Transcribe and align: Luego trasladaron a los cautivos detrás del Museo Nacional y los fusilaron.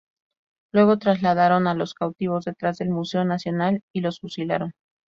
Luego 0.73 0.97
trasladaron 0.97 1.67
a 1.67 1.75
los 1.75 1.93
cautivos 1.93 2.45
detrás 2.45 2.79
del 2.79 2.89
Museo 2.89 3.23
Nacional 3.23 3.83
y 3.93 4.01
los 4.01 4.19
fusilaron. 4.19 4.73